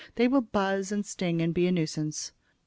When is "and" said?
0.91-1.05, 1.43-1.53